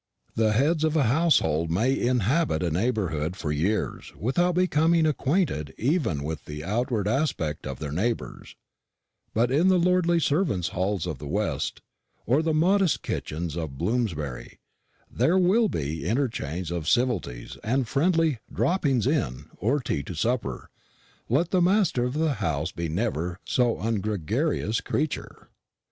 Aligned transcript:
The 0.33 0.53
heads 0.53 0.83
of 0.83 0.95
a 0.95 1.03
household 1.03 1.69
may 1.69 1.95
inhabit 1.95 2.63
a 2.63 2.71
neighbourhood 2.71 3.35
for 3.35 3.51
years 3.51 4.11
without 4.17 4.55
becoming 4.55 5.05
acquainted 5.05 5.75
even 5.77 6.23
with 6.23 6.45
the 6.45 6.63
outward 6.63 7.07
aspect 7.07 7.67
of 7.67 7.77
their 7.77 7.91
neighbours; 7.91 8.55
but 9.35 9.51
in 9.51 9.67
the 9.67 9.77
lordly 9.77 10.19
servants' 10.19 10.69
halls 10.69 11.05
of 11.05 11.19
the 11.19 11.27
West, 11.27 11.83
or 12.25 12.41
the 12.41 12.51
modest 12.51 13.03
kitchens 13.03 13.55
of 13.55 13.77
Bloomsbury, 13.77 14.57
there 15.11 15.37
will 15.37 15.69
be 15.69 16.03
interchange 16.07 16.71
of 16.71 16.89
civilities 16.89 17.57
and 17.63 17.87
friendly 17.87 18.39
"droppings 18.51 19.05
in" 19.05 19.49
to 19.61 19.79
tea 19.85 20.03
or 20.11 20.15
supper, 20.15 20.71
let 21.29 21.51
the 21.51 21.61
master 21.61 22.05
of 22.05 22.15
the 22.15 22.33
house 22.41 22.71
be 22.71 22.89
never 22.89 23.37
so 23.45 23.77
ungregarious 23.79 24.79
a 24.79 24.81
creature. 24.81 25.49